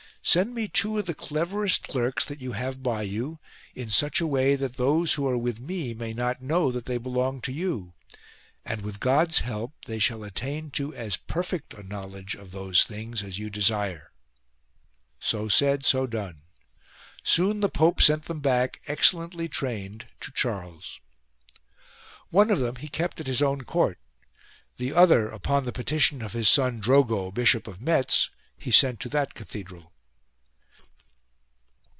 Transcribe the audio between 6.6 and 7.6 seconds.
that they belong to